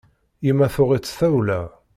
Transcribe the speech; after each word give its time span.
Yemma 0.45 0.67
tuɣ-itt 0.75 1.15
tawla. 1.19 1.61